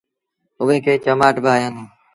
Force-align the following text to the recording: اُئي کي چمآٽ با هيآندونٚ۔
اُئي 0.61 0.77
کي 0.85 0.93
چمآٽ 1.03 1.35
با 1.43 1.51
هيآندونٚ۔ 1.57 1.91